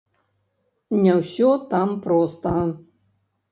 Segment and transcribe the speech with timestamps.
[1.01, 2.57] Не ўсё там проста.